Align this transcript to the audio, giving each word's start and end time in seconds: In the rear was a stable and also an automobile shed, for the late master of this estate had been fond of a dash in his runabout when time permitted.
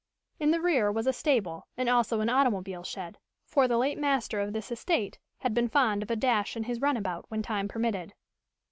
In 0.39 0.49
the 0.49 0.59
rear 0.59 0.91
was 0.91 1.05
a 1.05 1.13
stable 1.13 1.67
and 1.77 1.87
also 1.87 2.21
an 2.21 2.29
automobile 2.29 2.81
shed, 2.83 3.19
for 3.45 3.67
the 3.67 3.77
late 3.77 3.99
master 3.99 4.39
of 4.39 4.51
this 4.51 4.71
estate 4.71 5.19
had 5.41 5.53
been 5.53 5.69
fond 5.69 6.01
of 6.01 6.09
a 6.09 6.15
dash 6.15 6.57
in 6.57 6.63
his 6.63 6.81
runabout 6.81 7.25
when 7.29 7.43
time 7.43 7.67
permitted. 7.67 8.15